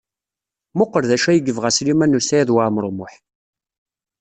Mmuqqel 0.73 1.03
d 1.09 1.11
acu 1.15 1.27
ay 1.31 1.39
yebɣa 1.45 1.71
Sliman 1.75 2.17
U 2.17 2.21
Saɛid 2.21 2.49
Waɛmaṛ 2.55 2.83
U 2.89 2.91
Muḥ. 2.97 3.13